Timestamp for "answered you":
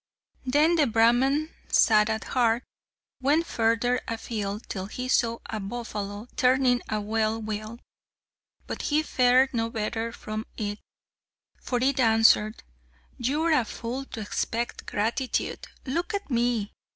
11.99-13.43